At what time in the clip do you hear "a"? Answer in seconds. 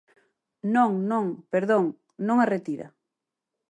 2.39-2.49